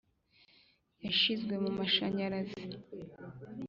[1.05, 2.63] yashizwe mumashanyarazi;